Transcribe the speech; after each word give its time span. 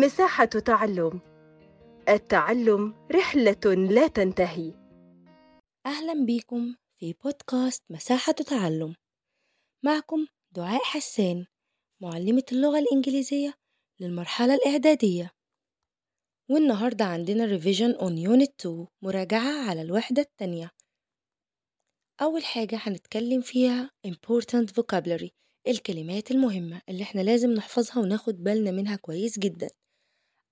مساحة 0.00 0.44
تعلم. 0.44 1.20
التعلم 2.08 3.06
رحلة 3.12 3.74
لا 3.90 4.06
تنتهي. 4.06 4.72
أهلا 5.86 6.24
بيكم 6.24 6.76
في 6.98 7.12
بودكاست 7.24 7.82
مساحة 7.90 8.32
تعلم. 8.32 8.94
معكم 9.84 10.26
دعاء 10.54 10.80
حسان 10.84 11.46
معلمة 12.02 12.42
اللغة 12.52 12.78
الإنجليزية 12.78 13.54
للمرحلة 14.00 14.54
الإعدادية. 14.54 15.30
والنهاردة 16.50 17.04
عندنا 17.04 17.58
Revision 17.58 17.96
on 17.98 18.12
Unit 18.28 18.52
2 18.60 18.86
مراجعة 19.02 19.68
على 19.70 19.82
الوحدة 19.82 20.22
التانية. 20.22 20.70
أول 22.22 22.44
حاجة 22.44 22.78
هنتكلم 22.82 23.40
فيها 23.40 23.90
Important 24.06 24.66
Vocabulary 24.80 25.28
الكلمات 25.68 26.30
المهمة 26.30 26.82
اللي 26.88 27.02
إحنا 27.02 27.20
لازم 27.20 27.50
نحفظها 27.50 27.98
وناخد 28.02 28.34
بالنا 28.44 28.70
منها 28.70 28.96
كويس 28.96 29.38
جدا. 29.38 29.70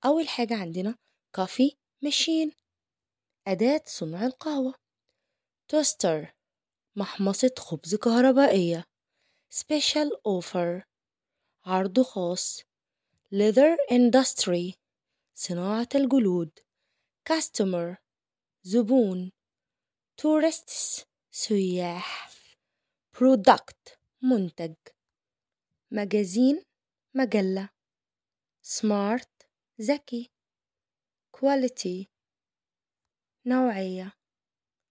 أول 0.06 0.28
حاجة 0.28 0.54
عندنا 0.54 0.94
coffee 1.40 1.74
machine 2.06 2.52
أداة 3.46 3.82
صنع 3.86 4.26
القهوة 4.26 4.74
توستر 5.68 6.34
محمصة 6.96 7.54
خبز 7.58 7.94
كهربائية 7.94 8.84
special 9.54 10.10
offer 10.28 10.82
عرض 11.64 12.00
خاص 12.02 12.60
leather 13.34 13.76
industry 13.92 14.74
صناعة 15.34 15.88
الجلود 15.94 16.58
customer 17.32 17.96
زبون 18.62 19.32
tourists 20.22 21.04
سياح 21.30 22.30
product 23.16 23.96
منتج 24.22 24.74
مجازين 25.90 26.64
مجلة 27.14 27.68
smart 28.64 29.33
ذكي 29.80 30.30
quality 31.36 32.06
نوعية 33.46 34.12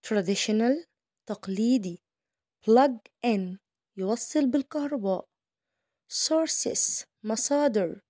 traditional 0.07 0.87
تقليدي 1.25 2.03
plug 2.65 2.99
in 3.25 3.57
يوصل 3.97 4.51
بالكهرباء 4.51 5.29
sources 6.09 7.05
مصادر 7.23 8.01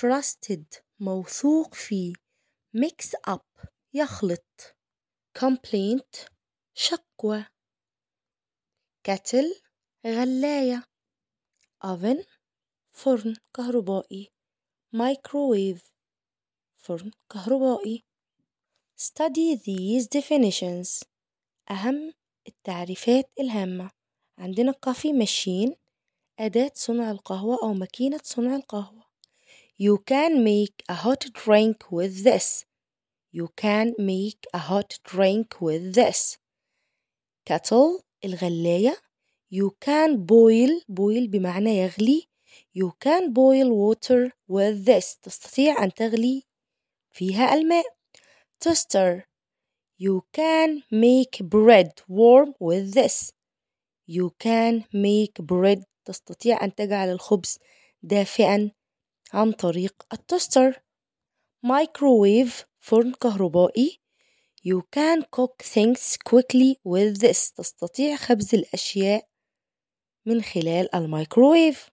trusted 0.00 0.82
موثوق 1.00 1.74
فيه 1.74 2.12
mix 2.76 3.30
up 3.30 3.68
يخلط 3.94 4.76
complaint 5.38 6.28
شكوى 6.74 7.44
kettle 9.08 9.62
غلاية 10.06 10.84
oven 11.84 12.26
فرن 12.92 13.36
كهربائي 13.56 14.32
microwave 14.96 15.95
فرن 16.86 17.10
كهربائي 17.30 18.04
study 18.96 19.56
these 19.56 20.06
definitions 20.06 21.02
أهم 21.70 22.12
التعريفات 22.48 23.30
الهامة 23.40 23.90
عندنا 24.38 24.74
coffee 24.88 25.24
machine 25.24 25.74
أداة 26.38 26.70
صنع 26.74 27.10
القهوة 27.10 27.58
أو 27.62 27.72
ماكينة 27.74 28.20
صنع 28.22 28.56
القهوة 28.56 29.06
You 29.82 29.98
can 29.98 30.44
make 30.44 30.84
a 30.88 30.94
hot 30.94 31.24
drink 31.32 31.76
with 31.90 32.24
this 32.24 32.64
You 33.32 33.48
can 33.62 33.94
make 33.98 34.46
a 34.54 34.58
hot 34.58 34.98
drink 35.04 35.60
with 35.60 35.94
this 35.94 36.36
kettle 37.44 38.02
الغلاية 38.24 38.96
You 39.50 39.70
can 39.84 40.26
boil 40.26 40.80
boil 40.88 41.28
بمعنى 41.28 41.78
يغلي 41.78 42.28
You 42.74 42.90
can 43.04 43.32
boil 43.32 43.70
water 43.70 44.30
with 44.48 44.84
this 44.86 45.16
تستطيع 45.22 45.84
أن 45.84 45.94
تغلي 45.94 46.46
فيها 47.16 47.54
الماء 47.54 47.84
توستر 48.60 49.22
You 49.98 50.20
can 50.36 50.82
make 50.92 51.40
bread 51.40 51.90
warm 52.06 52.52
with 52.60 52.92
this. 52.92 53.32
You 54.06 54.30
can 54.38 54.84
make 54.92 55.34
bread. 55.40 55.84
تستطيع 56.04 56.64
أن 56.64 56.74
تجعل 56.74 57.08
الخبز 57.08 57.58
دافئا 58.02 58.70
عن 59.32 59.52
طريق 59.52 60.06
التوستر. 60.12 60.72
Microwave 61.66 62.64
فرن 62.80 63.12
كهربائي. 63.12 64.00
You 64.64 64.82
can 64.96 65.22
cook 65.22 65.62
things 65.62 66.16
quickly 66.16 66.76
with 66.84 67.20
this. 67.20 67.52
تستطيع 67.52 68.16
خبز 68.16 68.54
الأشياء 68.54 69.28
من 70.26 70.42
خلال 70.42 70.94
الميكروويف. 70.94 71.88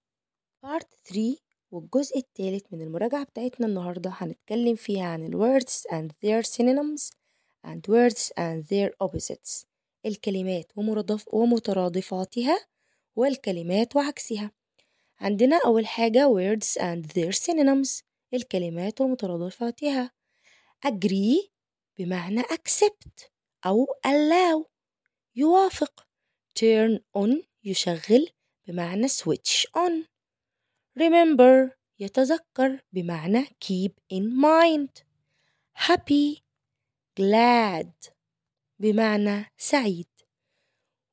Part 0.65 0.87
3 1.05 1.42
والجزء 1.73 2.17
الثالث 2.17 2.63
من 2.71 2.81
المراجعة 2.81 3.23
بتاعتنا 3.23 3.67
النهاردة 3.67 4.09
هنتكلم 4.13 4.75
فيها 4.75 5.05
عن 5.05 5.25
ال 5.25 5.33
words 5.33 5.71
and 5.91 6.11
their 6.25 6.43
synonyms 6.45 7.11
and 7.67 7.81
words 7.89 8.31
and 8.37 8.63
their 8.67 9.07
opposites 9.07 9.65
الكلمات 10.05 10.71
ومرادف 10.75 11.33
ومترادفاتها 11.33 12.67
والكلمات 13.15 13.95
وعكسها. 13.95 14.51
عندنا 15.19 15.59
أول 15.65 15.87
حاجة 15.87 16.27
words 16.33 16.81
and 16.81 17.05
their 17.13 17.31
synonyms 17.31 18.01
الكلمات 18.33 19.01
ومترادفاتها. 19.01 20.11
agree 20.87 21.49
بمعنى 21.99 22.41
accept 22.41 23.29
أو 23.65 23.85
allow 24.07 24.65
يوافق. 25.35 26.07
turn 26.59 26.99
on 27.17 27.31
يشغل 27.63 28.29
بمعنى 28.67 29.07
switch 29.07 29.65
on. 29.77 30.12
Remember 30.99 31.71
يتذكر 31.99 32.79
بمعنى 32.93 33.45
keep 33.45 33.91
in 34.13 34.23
mind. 34.23 35.03
Happy 35.73 36.43
glad 37.19 38.11
بمعنى 38.79 39.45
سعيد. 39.57 40.07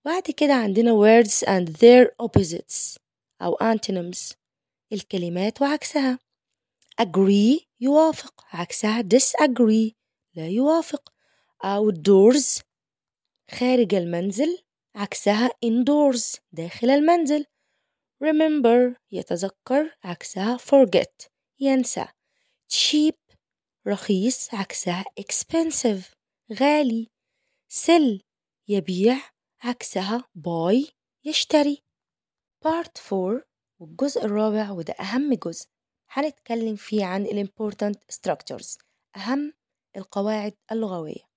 بعد 0.04 0.22
كده 0.22 0.54
عندنا 0.54 0.92
words 0.92 1.44
and 1.46 1.68
their 1.68 2.08
opposites 2.22 2.98
أو 3.42 3.56
antonyms. 3.56 4.34
الكلمات 4.92 5.62
وعكسها. 5.62 6.18
Agree 7.02 7.64
يوافق 7.80 8.44
عكسها 8.52 9.02
disagree 9.02 9.92
لا 10.34 10.48
يوافق. 10.48 11.12
Outdoors 11.64 12.62
خارج 13.50 13.94
المنزل 13.94 14.58
عكسها 14.94 15.50
indoors 15.66 16.38
داخل 16.52 16.90
المنزل. 16.90 17.46
Remember 18.24 18.96
يتذكر 19.12 19.96
عكسها 20.04 20.56
forget 20.56 21.28
ينسى. 21.60 22.06
Cheap 22.72 23.36
رخيص 23.86 24.54
عكسها 24.54 25.04
expensive 25.20 26.14
غالي. 26.60 27.08
Sell 27.72 28.20
يبيع 28.68 29.16
عكسها 29.62 30.24
buy 30.38 30.90
يشتري. 31.24 31.82
Part 32.64 33.12
4 33.12 33.42
والجزء 33.80 34.24
الرابع 34.24 34.70
وده 34.70 34.92
أهم 34.92 35.34
جزء. 35.34 35.66
هنتكلم 36.10 36.76
فيه 36.76 37.04
عن 37.04 37.26
important 37.26 37.96
structures 38.14 38.78
أهم 39.16 39.52
القواعد 39.96 40.54
اللغوية. 40.72 41.30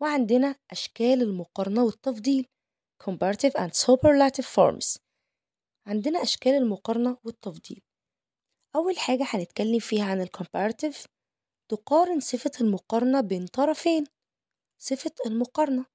وعندنا 0.00 0.56
أشكال 0.70 1.22
المقارنة 1.22 1.84
والتفضيل 1.84 2.46
comparative 3.02 3.54
and 3.56 3.72
superlative 3.74 4.46
forms. 4.46 5.03
عندنا 5.86 6.22
أشكال 6.22 6.52
المقارنة 6.52 7.18
والتفضيل. 7.24 7.82
أول 8.76 8.98
حاجة 8.98 9.24
هنتكلم 9.28 9.78
فيها 9.78 10.04
عن 10.04 10.20
ال 10.20 10.28
comparative. 10.36 11.06
تقارن 11.68 12.20
صفة 12.20 12.50
المقارنة 12.60 13.20
بين 13.20 13.46
طرفين. 13.46 14.04
صفة 14.78 15.12
المقارنة. 15.26 15.86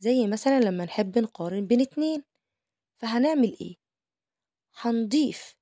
زي 0.00 0.26
مثلا 0.26 0.60
لما 0.60 0.84
نحب 0.84 1.18
نقارن 1.18 1.66
بين 1.66 1.80
اتنين. 1.80 2.24
فهنعمل 3.00 3.56
إيه؟ 3.60 3.76
هنضيف 4.74 5.54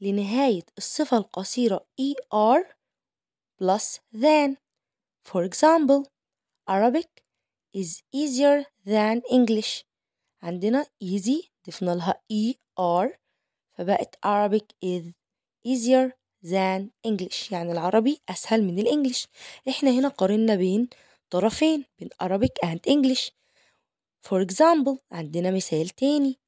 لنهاية 0.00 0.62
الصفة 0.78 1.16
القصيرة 1.16 1.86
er 2.34 2.64
plus 3.58 3.98
than. 4.14 4.56
For 5.24 5.44
example 5.44 6.08
Arabic 6.70 7.22
is 7.76 8.02
easier 8.12 8.64
than 8.86 9.22
English. 9.30 9.84
عندنا 10.42 10.86
easy 11.04 11.49
ضفنا 11.66 11.90
لها 11.90 12.22
er 12.80 13.16
فبقت 13.72 14.14
Arabic 14.26 14.66
is 14.84 15.12
easier 15.68 16.12
than 16.42 16.90
English. 17.06 17.52
يعني 17.52 17.72
العربي 17.72 18.20
أسهل 18.28 18.64
من 18.64 18.78
الإنجليش. 18.78 19.28
إحنا 19.68 19.90
هنا 19.90 20.08
قارنا 20.08 20.54
بين 20.54 20.88
طرفين 21.30 21.84
بين 21.98 22.08
Arabic 22.22 22.68
and 22.68 22.80
English. 22.88 23.30
For 24.28 24.40
example 24.46 24.98
عندنا 25.12 25.50
مثال 25.50 25.88
تاني. 25.88 26.38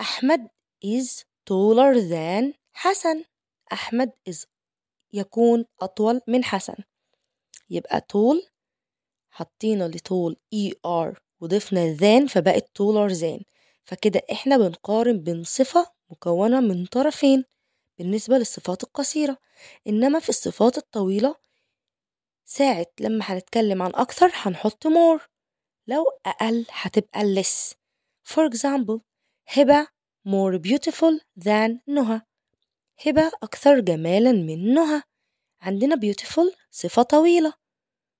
أحمد 0.00 0.48
is 0.84 1.24
taller 1.50 1.94
than 2.10 2.54
حسن. 2.72 3.24
أحمد 3.72 4.12
is 4.30 4.46
يكون 5.12 5.64
أطول 5.80 6.20
من 6.28 6.44
حسن. 6.44 6.76
يبقى 7.70 8.00
طول 8.00 8.46
حطينا 9.30 9.84
لطول 9.88 10.36
er 10.86 11.16
وضفنا 11.40 11.96
than 11.96 12.28
فبقت 12.28 12.64
taller 12.78 13.14
than. 13.14 13.55
فكده 13.86 14.22
إحنا 14.32 14.56
بنقارن 14.56 15.18
بين 15.20 15.44
صفة 15.44 15.92
مكونة 16.10 16.60
من 16.60 16.86
طرفين 16.86 17.44
بالنسبة 17.98 18.38
للصفات 18.38 18.82
القصيرة 18.84 19.38
إنما 19.86 20.18
في 20.18 20.28
الصفات 20.28 20.78
الطويلة 20.78 21.34
ساعة 22.44 22.86
لما 23.00 23.24
هنتكلم 23.24 23.82
عن 23.82 23.90
أكثر 23.94 24.30
هنحط 24.34 24.86
more 24.86 25.20
لو 25.86 26.04
أقل 26.26 26.66
هتبقى 26.70 27.20
less. 27.42 27.74
For 28.32 28.50
example 28.50 29.00
هبة 29.48 29.86
more 30.28 30.58
beautiful 30.58 31.20
than 31.44 31.78
نهى. 31.88 32.20
هبة 33.06 33.32
أكثر 33.42 33.80
جمالا 33.80 34.32
من 34.32 34.74
نهى. 34.74 35.02
عندنا 35.60 35.96
beautiful 35.96 36.54
صفة 36.70 37.02
طويلة 37.02 37.52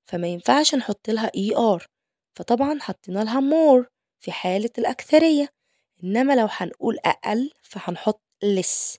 فما 0.04 0.26
ينفعش 0.28 0.74
نحط 0.74 1.10
لها 1.10 1.30
er 1.36 1.86
فطبعا 2.34 2.78
حطينا 2.80 3.18
لها 3.24 3.40
more 3.40 3.86
في 4.20 4.32
حالة 4.32 4.70
الأكثرية. 4.78 5.55
إنما 6.04 6.32
لو 6.37 6.46
هنقول 6.50 6.98
أقل 7.04 7.50
فهنحط 7.62 8.22
less 8.44 8.96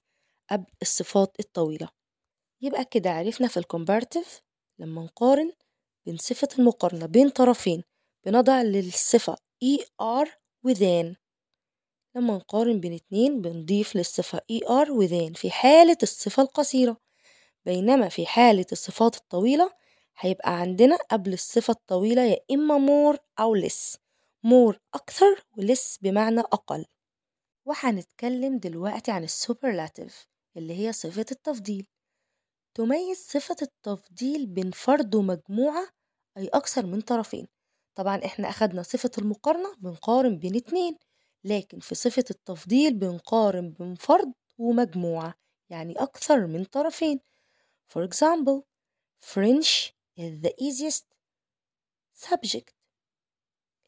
قبل 0.51 0.65
الصفات 0.81 1.35
الطويلة. 1.39 1.89
يبقى 2.61 2.85
كده 2.85 3.09
عرفنا 3.11 3.47
في 3.47 3.57
الكومبارتيف 3.57 4.41
لما 4.79 5.03
نقارن 5.03 5.51
بين 6.05 6.17
صفة 6.17 6.47
المقارنة 6.59 7.05
بين 7.05 7.29
طرفين 7.29 7.83
بنضع 8.25 8.61
للصفة 8.61 9.35
er 10.03 10.27
وذان 10.63 11.15
لما 12.15 12.35
نقارن 12.35 12.79
بين 12.79 12.93
اتنين 12.93 13.41
بنضيف 13.41 13.95
للصفة 13.95 14.39
er 14.53 14.89
وذان 14.89 15.33
في 15.33 15.51
حالة 15.51 15.97
الصفة 16.03 16.43
القصيرة. 16.43 16.97
بينما 17.65 18.09
في 18.09 18.25
حالة 18.25 18.65
الصفات 18.71 19.15
الطويلة 19.15 19.71
هيبقى 20.19 20.59
عندنا 20.59 20.95
قبل 21.11 21.33
الصفة 21.33 21.71
الطويلة 21.71 22.21
يا 22.21 22.37
إما 22.51 22.77
more 23.13 23.17
أو 23.39 23.61
less. 23.61 23.97
More 24.45 24.75
أكثر 24.93 25.45
ولس 25.57 25.97
بمعنى 26.01 26.39
أقل. 26.39 26.85
وهنتكلم 27.65 28.57
دلوقتي 28.57 29.11
عن 29.11 29.23
السوبرلاتيف 29.23 30.27
اللي 30.57 30.73
هي 30.87 30.93
صفة 30.93 31.25
التفضيل. 31.31 31.87
تميز 32.73 33.17
صفة 33.17 33.55
التفضيل 33.61 34.45
بين 34.45 34.71
فرد 34.71 35.15
ومجموعة 35.15 35.87
أي 36.37 36.47
أكثر 36.47 36.85
من 36.85 37.01
طرفين. 37.01 37.47
طبعا 37.95 38.25
إحنا 38.25 38.49
أخدنا 38.49 38.83
صفة 38.83 39.11
المقارنة 39.17 39.75
بنقارن 39.75 40.37
بين 40.37 40.55
اتنين 40.55 40.97
لكن 41.43 41.79
في 41.79 41.95
صفة 41.95 42.23
التفضيل 42.31 42.93
بنقارن 42.93 43.71
بين 43.71 43.95
فرد 43.95 44.33
ومجموعة 44.57 45.33
يعني 45.69 45.93
أكثر 45.93 46.47
من 46.47 46.63
طرفين. 46.63 47.19
For 47.93 48.01
example 48.07 48.63
French 49.21 49.93
is 50.17 50.41
the 50.41 50.53
easiest 50.59 51.05
subject. 52.13 52.76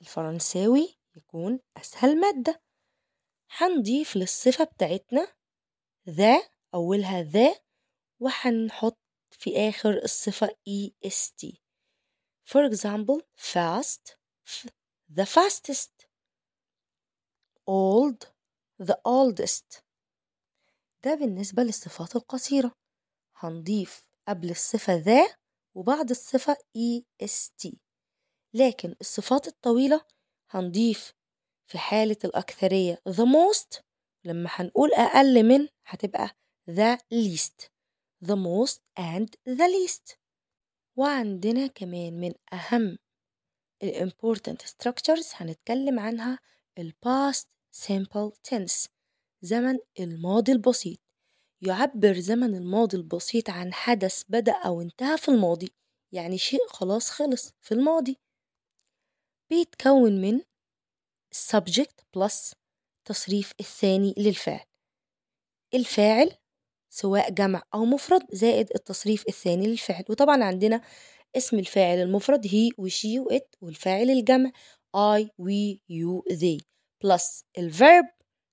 الفرنساوي 0.02 0.98
يكون 1.16 1.60
أسهل 1.78 2.20
مادة. 2.20 2.62
هنضيف 3.58 4.16
للصفة 4.16 4.64
بتاعتنا 4.64 5.34
ذا 6.10 6.50
أولها 6.74 7.22
ذا 7.24 7.60
وهنحط 8.20 8.98
في 9.32 9.70
آخر 9.70 10.04
الصفة 10.04 10.48
est 11.06 11.60
For 12.46 12.64
example 12.72 13.22
fast 13.38 14.18
the 15.10 15.26
fastest 15.26 16.08
old 17.68 18.26
the 18.82 18.98
oldest. 19.06 19.84
ده 21.04 21.16
بالنسبة 21.16 21.64
للصفات 21.64 22.16
القصيرة. 22.16 22.72
هنضيف 23.36 24.08
قبل 24.28 24.50
الصفة 24.50 24.94
ذا 24.96 25.36
وبعد 25.76 26.10
الصفة 26.10 26.58
est 27.24 27.72
لكن 28.54 28.96
الصفات 29.02 29.48
الطويلة 29.48 30.02
هنضيف 30.50 31.14
في 31.68 31.78
حالة 31.78 32.18
الأكثرية 32.26 33.02
the 33.10 33.26
most 33.26 33.82
لما 34.26 34.50
هنقول 34.54 34.94
أقل 34.94 35.44
من 35.44 35.68
هتبقى 35.86 36.30
the 36.70 36.98
least 37.14 37.70
the 38.26 38.36
most 38.36 38.80
and 39.00 39.28
the 39.50 39.68
least. 39.68 40.16
وعندنا 40.96 41.68
كمان 41.68 42.20
من 42.20 42.34
أهم 42.54 42.98
ال 43.84 44.12
important 44.12 44.66
structures 44.68 45.32
هنتكلم 45.34 46.00
عنها 46.00 46.40
ال 46.78 46.94
past 47.06 47.46
simple 47.88 48.32
tense 48.52 48.88
زمن 49.42 49.78
الماضي 50.00 50.52
البسيط. 50.52 51.00
يعبر 51.62 52.20
زمن 52.20 52.56
الماضي 52.56 52.98
البسيط 52.98 53.50
عن 53.50 53.74
حدث 53.74 54.24
بدأ 54.30 54.52
أو 54.52 54.82
انتهى 54.82 55.18
في 55.18 55.30
الماضي 55.30 55.72
يعني 56.12 56.38
شيء 56.38 56.68
خلاص 56.68 57.10
خلص 57.10 57.54
في 57.62 57.72
الماضي. 57.72 58.18
بيتكون 59.50 60.22
من 60.22 60.40
subject 61.36 62.04
plus 62.18 62.54
تصريف 63.06 63.54
الثاني 63.60 64.14
للفعل 64.18 64.66
الفاعل 65.74 66.32
سواء 66.90 67.30
جمع 67.32 67.64
أو 67.74 67.86
مفرد 67.86 68.22
زائد 68.32 68.70
التصريف 68.76 69.24
الثاني 69.28 69.68
للفعل 69.68 70.04
وطبعا 70.10 70.44
عندنا 70.44 70.82
اسم 71.38 71.60
الفاعل 71.60 71.98
المفرد 71.98 72.48
he 72.48 72.70
و 72.78 72.88
she 72.88 73.20
و 73.20 73.32
it 73.32 73.56
والفاعل 73.62 74.10
الجمع 74.10 74.52
I 74.98 75.24
we 75.38 75.80
you 75.90 76.24
they. 76.36 76.58
plus 77.04 77.44
ال 77.58 77.67
verb 77.67 78.06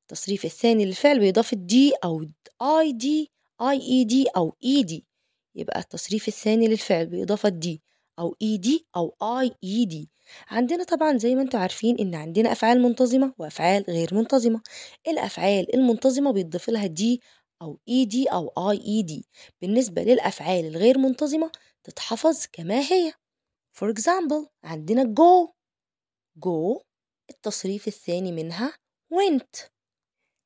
التصريف 0.02 0.44
الثاني 0.44 0.84
للفعل 0.84 1.20
بإضافة 1.20 1.56
d 1.56 1.92
أو 2.04 2.24
I 2.62 2.94
d 2.94 3.30
I 3.62 3.78
E 3.78 4.06
d 4.06 4.26
أو 4.36 4.50
E 4.50 4.84
d 4.84 5.06
يبقى 5.54 5.80
التصريف 5.80 6.28
الثاني 6.28 6.68
للفعل 6.68 7.06
بإضافة 7.06 7.48
d 7.48 7.82
أو 8.18 8.36
ed 8.42 8.86
أو 8.96 9.16
ied 9.22 10.10
عندنا 10.48 10.84
طبعا 10.84 11.18
زي 11.18 11.34
ما 11.34 11.42
أنتم 11.42 11.58
عارفين 11.58 11.98
إن 12.00 12.14
عندنا 12.14 12.52
أفعال 12.52 12.82
منتظمة 12.82 13.34
وأفعال 13.38 13.84
غير 13.88 14.14
منتظمة. 14.14 14.62
الأفعال 15.08 15.74
المنتظمة 15.74 16.30
بيتضاف 16.32 16.70
لها 16.70 16.86
d 16.86 17.20
أو 17.62 17.78
ed 17.88 18.26
أو 18.28 18.70
ied 18.70 19.26
بالنسبة 19.62 20.02
للأفعال 20.02 20.64
الغير 20.64 20.98
منتظمة 20.98 21.52
تتحفظ 21.84 22.46
كما 22.52 22.80
هي. 22.80 23.12
For 23.78 23.92
example 23.92 24.46
عندنا 24.64 25.02
go. 25.04 25.52
Go 26.46 26.82
التصريف 27.30 27.88
الثاني 27.88 28.32
منها 28.32 28.72
went. 29.14 29.68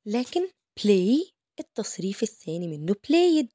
لكن 0.07 0.49
play 0.81 1.31
التصريف 1.61 2.23
الثاني 2.23 2.69
منه 2.69 2.93
played. 2.95 3.47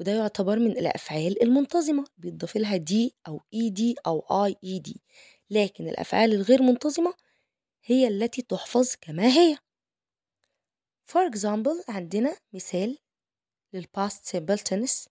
وده 0.00 0.12
يعتبر 0.12 0.58
من 0.58 0.70
الأفعال 0.70 1.42
المنتظمة 1.42 2.04
بيتضاف 2.18 2.56
لها 2.56 2.76
دي 2.76 3.14
أو 3.28 3.40
إي 3.54 3.70
دي 3.70 3.94
أو 4.06 4.44
آي 4.44 4.56
إي 4.64 4.78
دي 4.78 5.02
لكن 5.52 5.88
الأفعال 5.88 6.32
الغير 6.34 6.62
منتظمة 6.62 7.14
هي 7.84 8.08
التي 8.08 8.42
تحفظ 8.42 8.94
كما 9.00 9.26
هي. 9.26 9.56
For 11.10 11.30
example 11.34 11.84
عندنا 11.88 12.36
مثال 12.52 12.98
للpast 13.76 14.36
simple 14.36 14.58
tense 14.70 15.08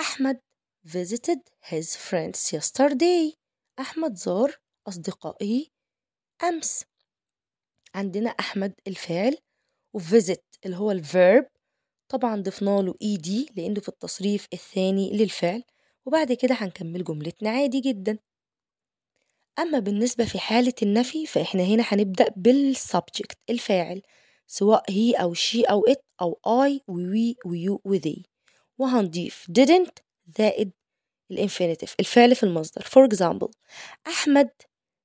أحمد 0.00 0.40
visited 0.86 1.38
his 1.70 1.96
friends 1.96 2.52
yesterday. 2.52 3.36
أحمد 3.78 4.14
زار 4.14 4.56
أصدقائه 4.88 5.66
أمس. 6.42 6.84
عندنا 7.94 8.30
أحمد 8.30 8.74
الفاعل 8.86 9.36
وvisit 9.98 10.42
اللي 10.64 10.76
هو 10.76 10.94
الverb. 10.94 11.44
طبعا 12.08 12.42
ضفنا 12.42 12.82
له 12.82 12.94
اي 13.02 13.16
دي 13.16 13.48
لأنه 13.56 13.80
في 13.80 13.88
التصريف 13.88 14.46
الثاني 14.52 15.12
للفعل. 15.12 15.62
وبعد 16.06 16.32
كده 16.32 16.54
هنكمل 16.54 17.04
جملتنا 17.04 17.50
عادي 17.50 17.80
جدا. 17.80 18.18
أما 19.58 19.78
بالنسبة 19.78 20.24
في 20.24 20.38
حالة 20.38 20.72
النفي 20.82 21.26
فإحنا 21.26 21.62
هنا 21.62 21.84
هنبدأ 21.86 22.26
بالسبجكت 22.36 23.38
الفاعل 23.50 24.02
سواء 24.46 24.84
he 24.90 25.12
أو 25.14 25.34
she 25.34 25.62
أو 25.62 25.84
it 25.86 26.04
أو 26.20 26.40
I 26.46 26.80
we 26.88 27.36
و 27.46 27.80
you 27.84 27.99
و 27.99 28.04
they 28.04 28.24
وهنضيف 28.78 29.46
didn't 29.60 30.02
زائد 30.38 30.72
ال 31.30 31.36
infinitive 31.36 31.94
الفعل 32.00 32.34
في 32.34 32.42
المصدر. 32.42 32.82
For 32.82 33.08
example 33.14 33.50
أحمد 34.06 34.50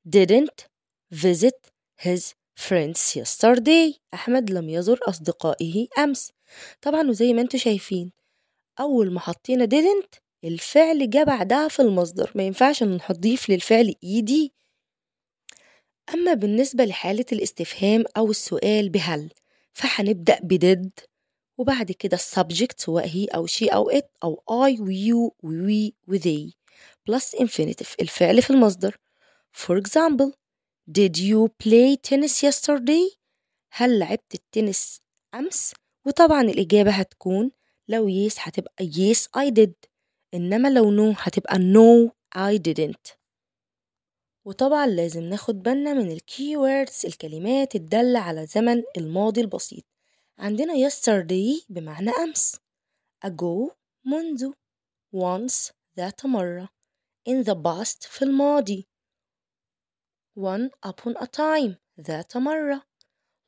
didn't 0.10 0.66
visit 1.14 1.72
his 2.02 2.34
friends 2.56 3.16
yesterday. 3.16 4.00
أحمد 4.14 4.52
لم 4.52 4.70
يزر 4.70 5.00
أصدقائه 5.08 5.88
أمس. 5.98 6.32
طبعا 6.82 7.10
وزي 7.10 7.34
ما 7.34 7.42
أنتوا 7.42 7.60
شايفين 7.60 8.12
أول 8.80 9.14
ما 9.14 9.20
حطينا 9.20 9.66
didn't 9.66 10.23
الفعل 10.44 11.10
جه 11.10 11.24
بعدها 11.24 11.68
في 11.68 11.82
المصدر 11.82 12.32
ما 12.36 12.44
ينفعش 12.44 12.84
نضيف 12.84 13.50
للفعل 13.50 13.96
ed 14.04 14.54
أما 16.14 16.34
بالنسبة 16.34 16.86
لحالة 16.86 17.26
الاستفهام 17.32 18.04
أو 18.18 18.32
السؤال 18.32 18.90
بهل 18.90 19.30
فهنبدأ 19.74 20.40
ب 20.40 20.52
did 20.52 20.90
وبعد 21.58 21.92
كده 21.92 22.16
ال 22.18 22.25
subject 22.26 22.80
سواء 22.80 23.08
he 23.08 23.26
أو 23.26 23.46
she 23.46 23.68
أو 23.68 23.92
it 23.92 24.06
أو 24.24 24.44
I 24.50 24.80
و 24.82 25.36
you 25.44 25.94
و 26.08 26.13
we 26.14 26.25
و 26.25 26.31
they 26.31 26.54
plus 27.10 27.40
infinitive 27.40 27.96
الفعل 28.02 28.42
في 28.42 28.50
المصدر. 28.50 28.98
For 29.58 29.78
example 29.82 30.32
did 30.92 31.18
you 31.18 31.48
play 31.64 31.96
tennis 32.10 32.44
yesterday 32.44 33.18
هل 33.72 34.00
لعبت 34.00 34.34
التنس 34.36 35.02
أمس؟ 35.36 35.74
وطبعا 36.06 36.42
الإجابة 36.42 36.92
هتكون 36.92 37.52
لو 37.88 38.10
yes 38.30 38.34
هتبقى 38.38 38.86
yes 38.92 39.20
I 39.38 39.50
did. 39.52 39.93
إنما 40.34 40.68
لو 40.68 41.14
no 41.14 41.16
هتبقى 41.20 41.56
no 41.56 42.12
I 42.36 42.58
didn't. 42.58 43.18
وطبعا 44.46 44.88
لازم 44.88 45.24
ناخد 45.24 45.64
بالنا 45.64 45.94
من 45.94 46.12
الكي 46.12 46.58
words 46.58 47.06
الكلمات 47.06 47.76
الدالة 47.76 48.20
على 48.20 48.46
زمن 48.46 48.84
الماضي 48.98 49.42
البسيط. 49.42 49.84
عندنا 50.38 50.90
yesterday 50.90 51.66
بمعنى 51.70 52.10
أمس. 52.10 52.56
Ago 53.26 53.72
منذ. 54.06 54.52
Once 55.16 55.72
ذات 55.98 56.26
مرة. 56.26 56.70
In 57.30 57.44
the 57.44 57.56
past 57.56 58.08
في 58.08 58.22
الماضي. 58.26 58.88
One 60.40 60.70
upon 60.86 61.14
a 61.18 61.28
time 61.28 61.76
ذات 62.02 62.38
مرة. 62.38 62.84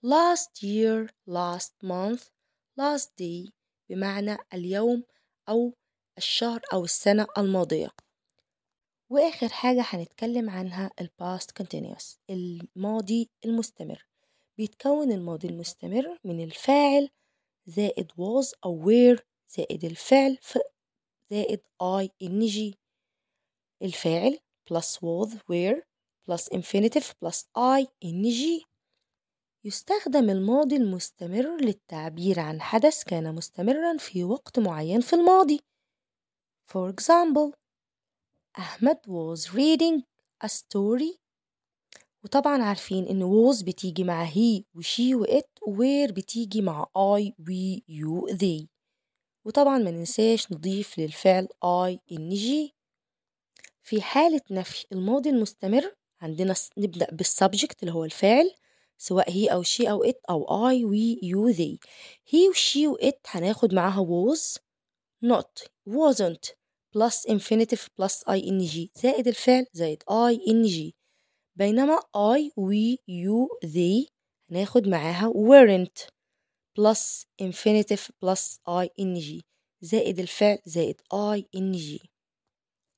Last 0.04 0.63
year 0.63 1.10
last 1.27 1.74
month 1.84 2.30
last 2.80 3.10
day 3.18 3.51
بمعنى 3.89 4.38
اليوم 4.54 5.04
أو 5.50 5.74
الشهر 6.17 6.62
أو 6.74 6.84
السنة 6.84 7.27
الماضية. 7.38 7.89
وآخر 9.10 9.50
حاجة 9.50 9.84
هنتكلم 9.86 10.50
عنها 10.50 10.91
ال 11.01 11.10
past 11.22 11.63
continuous 11.63 12.17
الماضي 12.29 13.29
المستمر. 13.45 14.07
بيتكون 14.57 15.12
الماضي 15.12 15.48
المستمر 15.48 16.19
من 16.24 16.43
الفاعل 16.43 17.10
زائد 17.65 18.12
was 18.12 18.53
أو 18.65 18.86
were 18.86 19.19
زائد 19.50 19.86
الفعل 19.86 20.38
زائد 21.31 21.60
I 21.84 22.10
إن 22.22 22.39
جي 22.39 22.75
الفاعل 23.81 24.39
plus 24.69 24.86
was 24.98 25.29
were 25.51 25.81
plus 26.27 26.48
infinitive 26.57 27.13
plus 27.24 27.45
I 27.57 27.88
إن 28.03 28.22
جي 28.29 28.65
يستخدم 29.65 30.29
الماضي 30.29 30.75
المستمر 30.75 31.62
للتعبير 31.62 32.39
عن 32.39 32.62
حدث 32.62 33.03
كان 33.03 33.36
مستمرا 33.36 33.98
في 33.98 34.24
وقت 34.24 34.60
معين 34.60 35.01
في 35.01 35.13
الماضي. 35.13 35.62
For 36.67 36.89
example 36.89 37.53
أحمد 38.57 38.98
was 39.07 39.53
reading 39.53 40.03
a 40.43 40.50
story. 40.50 41.19
وطبعا 42.24 42.63
عارفين 42.63 43.07
إن 43.07 43.24
was 43.24 43.63
بتيجي 43.63 44.03
مع 44.03 44.29
he 44.29 44.63
و 44.75 44.81
she 44.81 45.13
و 45.15 45.25
it 45.25 45.67
و 45.67 45.75
were 45.75 46.12
بتيجي 46.13 46.62
مع 46.62 46.86
I 46.98 47.31
we 47.39 47.81
you 47.89 48.36
they. 48.36 48.65
وطبعا 49.45 49.77
ما 49.77 49.91
ننساش 49.91 50.51
نضيف 50.51 51.00
للفعل 51.00 51.48
ing 51.65 52.75
في 53.84 54.01
حالة 54.01 54.41
نفي 54.51 54.86
الماضي 54.91 55.29
المستمر 55.29 55.91
عندنا 56.22 56.55
نبدأ 56.77 57.07
بال 57.12 57.27
subject 57.27 57.84
اللي 57.84 57.93
هو 57.93 58.05
الفاعل 58.05 58.51
سواء 58.98 59.31
he 59.32 59.48
أو 59.48 59.63
she 59.63 59.88
أو 59.88 60.03
it 60.05 60.15
أو 60.29 60.45
I 60.72 60.75
we 60.84 61.19
you 61.25 61.57
they. 61.57 61.77
he 62.31 62.50
و 62.50 62.53
she 62.53 62.88
و 62.88 62.98
it 62.98 63.19
هناخد 63.27 63.74
معاها 63.74 64.05
was. 64.05 64.64
Not 65.25 65.51
wasn't 65.86 66.53
plus 66.94 67.25
infinitive 67.25 67.89
plus 67.98 68.24
ing 68.27 68.89
زائد 68.96 69.27
الفعل 69.27 69.65
زائد 69.74 70.03
ing 70.48 70.91
بينما 71.55 72.00
I 72.15 72.51
we 72.58 72.98
you 73.08 73.48
they 73.63 74.10
هناخد 74.51 74.88
معاها 74.88 75.34
weren't 75.34 76.08
plus 76.77 77.25
infinitive 77.41 78.10
plus 78.22 78.60
ing 78.98 79.41
زائد 79.82 80.20
الفعل 80.20 80.60
زائد 80.65 81.01
ing 81.55 82.00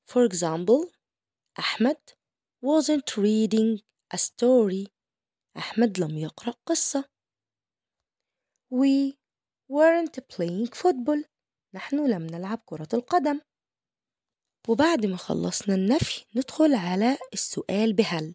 For 0.06 0.24
example 0.24 0.90
أحمد 1.58 1.96
wasn't 2.62 3.16
reading 3.16 3.80
a 4.14 4.18
story 4.18 4.86
أحمد 5.56 5.98
لم 6.00 6.18
يقرأ 6.18 6.54
قصة 6.66 7.04
We 8.70 9.16
weren't 9.68 10.18
playing 10.28 10.66
football 10.74 11.22
نحن 11.78 12.06
لم 12.10 12.26
نلعب 12.26 12.60
كرة 12.66 12.88
القدم. 12.94 13.40
وبعد 14.68 15.06
ما 15.06 15.16
خلصنا 15.16 15.74
النفي 15.74 16.24
ندخل 16.36 16.74
على 16.74 17.18
السؤال 17.32 17.92
بهل. 17.92 18.34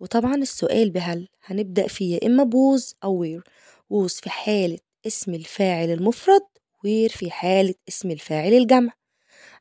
وطبعا 0.00 0.34
السؤال 0.34 0.90
بهل 0.90 1.28
هنبدأ 1.44 1.88
فيه 1.88 2.14
يا 2.14 2.26
إما 2.26 2.44
ب 2.44 2.56
was 2.56 2.94
أو 3.04 3.16
were. 3.16 3.44
was 3.90 4.14
في 4.14 4.30
حالة 4.30 4.78
اسم 5.06 5.34
الفاعل 5.34 5.90
المفرد 5.90 6.42
were 6.84 7.08
في 7.08 7.30
حالة 7.30 7.74
اسم 7.88 8.10
الفاعل 8.10 8.52
الجمع. 8.52 8.92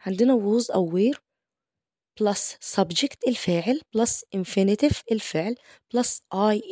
عندنا 0.01 0.33
was 0.33 0.71
أو 0.71 0.93
were 0.93 1.21
plus 2.19 2.57
subject 2.75 3.17
الفاعل 3.27 3.81
plus 3.97 4.37
infinitive 4.37 5.01
الفعل 5.11 5.55
plus 5.95 6.21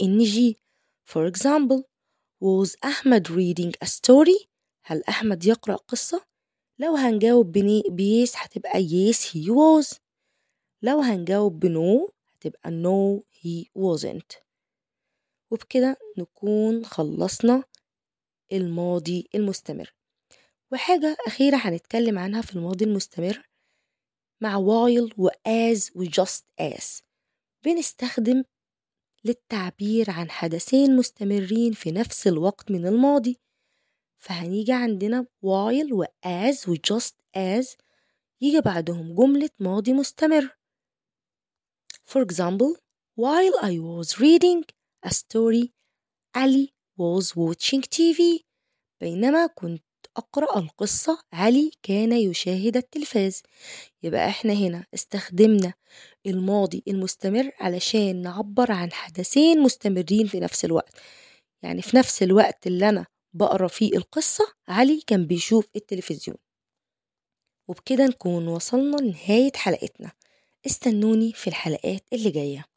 ing. 0.02 0.56
For 1.06 1.26
example 1.26 1.84
was 2.44 2.76
أحمد 2.84 3.28
reading 3.28 3.72
a 3.86 3.90
story. 3.90 4.48
هل 4.86 5.04
أحمد 5.10 5.46
يقرأ 5.46 5.76
قصة؟ 5.76 6.31
لو 6.82 6.96
هنجاوب 6.96 7.52
بني 7.52 7.84
بيس 7.90 8.34
هتبقى 8.38 8.72
yes 8.88 9.16
he 9.18 9.48
was. 9.48 10.00
لو 10.82 11.00
هنجاوب 11.00 11.60
بنو 11.60 12.10
هتبقى 12.34 12.70
no 12.70 13.22
he 13.40 13.66
wasn't. 13.82 14.42
وبكده 15.52 15.98
نكون 16.18 16.86
خلصنا 16.86 17.64
الماضي 18.52 19.30
المستمر. 19.36 19.94
وحاجة 20.72 21.18
أخيرة 21.28 21.58
هنتكلم 21.58 22.20
عنها 22.20 22.42
في 22.42 22.56
الماضي 22.56 22.86
المستمر 22.86 23.50
مع 24.42 24.58
while 24.60 25.14
و 25.18 25.30
as 25.30 25.96
و 25.96 26.06
just 26.06 26.44
as. 26.62 27.02
بنستخدم 27.66 28.44
للتعبير 29.26 30.12
عن 30.12 30.30
حدثين 30.32 30.96
مستمرين 30.96 31.72
في 31.74 31.92
نفس 31.92 32.28
الوقت 32.28 32.72
من 32.72 32.88
الماضي. 32.88 33.38
فهنيجي 34.22 34.74
عندنا 34.74 35.26
while 35.46 35.92
و 35.94 36.04
as 36.26 36.68
و 36.70 36.76
just 36.76 37.14
as 37.38 37.78
يجي 38.42 38.62
بعدهم 38.66 39.16
جملة 39.16 39.50
ماضي 39.60 39.94
مستمر. 39.94 40.50
For 42.06 42.22
example 42.26 42.78
while 43.16 43.56
I 43.62 43.80
was 43.80 44.20
reading 44.20 44.64
a 45.06 45.10
story 45.10 45.72
Ali 46.38 46.74
was 46.98 47.36
watching 47.36 47.82
TV 47.82 48.44
بينما 49.02 49.48
كنت 49.48 49.84
أقرأ 50.18 50.60
القصة 50.60 51.24
علي 51.34 51.72
كان 51.84 52.14
يشاهد 52.14 52.78
التلفاز. 52.78 53.44
يبقى 54.04 54.28
إحنا 54.30 54.54
هنا 54.54 54.86
استخدمنا 54.94 55.74
الماضي 56.26 56.84
المستمر 56.88 57.52
علشان 57.60 58.22
نعبر 58.22 58.72
عن 58.72 58.92
حدثين 58.92 59.60
مستمرين 59.60 60.28
في 60.28 60.40
نفس 60.40 60.66
الوقت. 60.66 60.98
يعني 61.64 61.82
في 61.82 61.98
نفس 61.98 62.24
الوقت 62.24 62.68
اللي 62.68 62.90
أنا 62.90 63.06
بقرأ 63.34 63.68
فيه 63.68 63.98
القصة 63.98 64.54
علي 64.68 65.02
كان 65.08 65.28
بيشوف 65.28 65.70
التلفزيون. 65.76 66.38
وبكده 67.68 68.06
نكون 68.06 68.48
وصلنا 68.48 68.98
لنهاية 68.98 69.52
حلقتنا. 69.56 70.12
استنوني 70.66 71.34
في 71.34 71.48
الحلقات 71.48 72.04
اللي 72.14 72.32
جاية. 72.32 72.71